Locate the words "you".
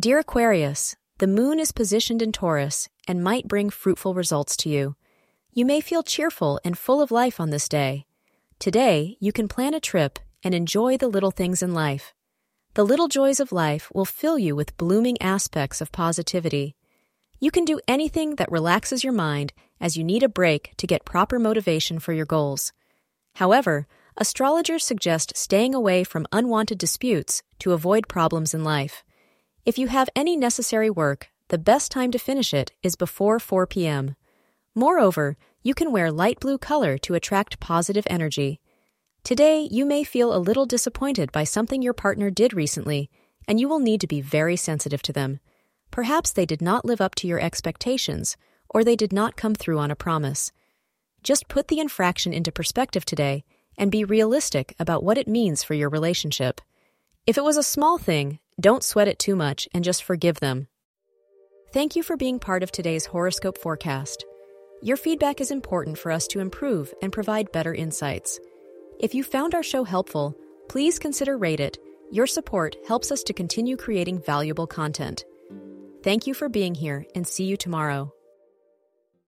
4.70-4.96, 5.52-5.66, 9.20-9.30, 14.38-14.56, 17.38-17.50, 19.98-20.04, 29.76-29.88, 35.62-35.74, 39.70-39.84, 43.60-43.68, 61.96-62.02, 69.14-69.22, 76.26-76.34, 77.44-77.56